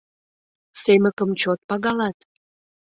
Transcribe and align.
Семыкым 0.81 1.29
чот 1.41 1.59
пагалат? 1.69 2.17